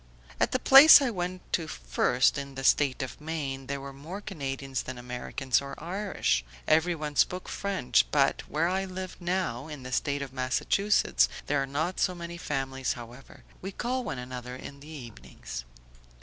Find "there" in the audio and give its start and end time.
3.67-3.79, 11.45-11.61